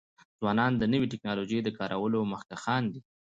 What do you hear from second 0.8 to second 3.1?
نوی ټکنالوژی د کارولو مخکښان دي.